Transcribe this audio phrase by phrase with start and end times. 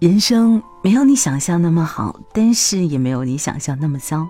[0.00, 4.26] 人生没有你想象那么好，但是也没有你想象那么糟。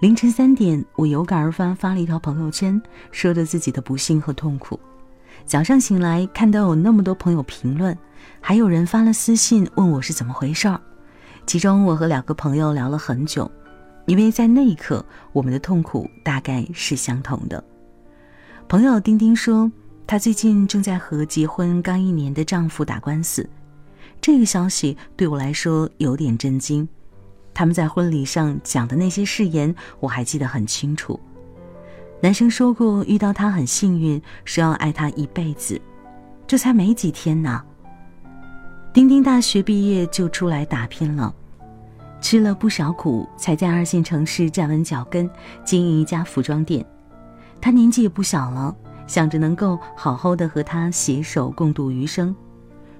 [0.00, 2.82] 凌晨三点，我有感而发发了一条朋友圈，
[3.12, 4.76] 说着自己的不幸和痛苦。
[5.46, 7.96] 早上醒来，看到有那么多朋友评论，
[8.40, 10.80] 还有人发了私信问我是怎么回事儿。
[11.46, 13.48] 其中，我和两个朋友聊了很久，
[14.06, 17.62] 因为在那一刻，我们的痛苦大概是相同的。
[18.66, 19.70] 朋友丁丁说，
[20.08, 23.48] 她最近正在和结婚刚一年的丈夫打官司。
[24.30, 26.86] 这个消息对我来说有点震惊。
[27.54, 31.18] 他们在婚礼上讲的那些誓言，我还记得很清楚。
[32.20, 35.80] 男生说过遇到他很幸运，说要爱他一辈子。
[36.46, 37.64] 这才没几天呢。
[38.92, 41.34] 丁丁大学毕业就出来打拼了，
[42.20, 45.26] 吃了不少苦，才在二线城市站稳脚跟，
[45.64, 46.84] 经营一家服装店。
[47.62, 48.76] 他年纪也不小了，
[49.06, 52.36] 想着能够好好的和他携手共度余生。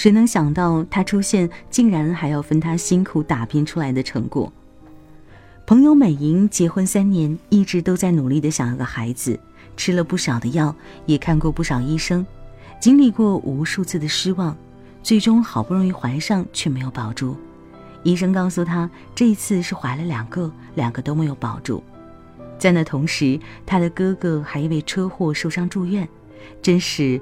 [0.00, 4.50] 谁能想到他出现，竟然还要分他辛苦打拼出来的成果？
[5.66, 9.38] 朋友美莹结婚三年，一直都在努力的想要个孩子，
[9.76, 10.74] 吃了不少的药，
[11.04, 12.26] 也看过不少医生，
[12.80, 14.56] 经历过无数次的失望，
[15.02, 17.36] 最终好不容易怀上，却没有保住。
[18.02, 21.84] 医生告诉她，这一次是怀了两个，两个都没有保住。
[22.58, 26.08] 在那同时，他的哥哥还因为车祸受伤住院，
[26.62, 27.20] 真是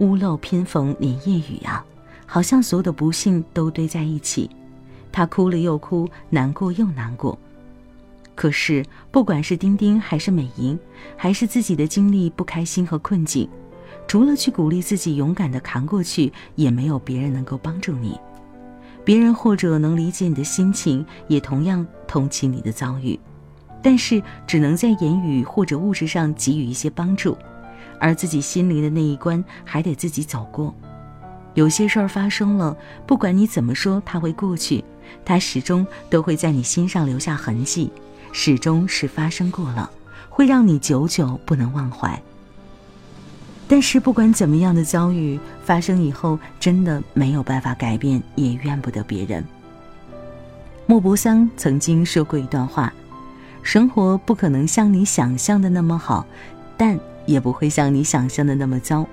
[0.00, 1.84] 屋漏偏逢连夜雨啊！
[2.30, 4.48] 好像所有的不幸都堆在一起，
[5.10, 7.36] 他哭了又哭，难过又难过。
[8.34, 10.78] 可是，不管是丁丁还是美莹，
[11.16, 13.48] 还是自己的经历不开心和困境，
[14.06, 18.20] 除了去鼓励自己勇敢的扛过去，也没有别人能够帮助你。
[19.04, 23.18] 别人或者能理解你的心情，也同样同情你的遭遇，
[23.82, 27.34] 但是只能在言语或者物质上给予一些帮助，
[27.98, 30.74] 而自己心里的那一关还得自己走过。
[31.58, 34.84] 有些事儿发生了，不管你怎么说，它会过去，
[35.24, 37.90] 它始终都会在你心上留下痕迹，
[38.30, 39.90] 始终是发生过了，
[40.28, 42.22] 会让你久久不能忘怀。
[43.66, 49.44] 但是不管怎么样的遭遇发生以后，真的没有办法改变，也怨不得别人。
[50.86, 52.92] 莫泊桑曾经说过一段话：
[53.64, 56.24] 生活不可能像你想象的那么好，
[56.76, 56.96] 但
[57.26, 59.04] 也不会像你想象的那么糟。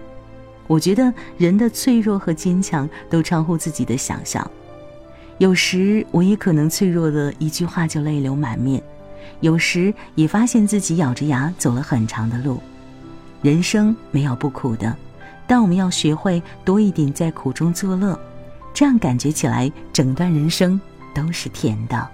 [0.68, 4.50] 我觉得人的脆弱和坚强都超乎自己的想象，
[5.38, 8.82] 有时我也可能脆弱的一句话就泪流满面，
[9.42, 12.60] 有时也发现自己咬着牙走了很长的路。
[13.42, 14.96] 人生没有不苦的，
[15.46, 18.20] 但我们要学会多一点在苦中作乐，
[18.74, 20.82] 这样感觉起来整段人生
[21.14, 22.10] 都是甜的。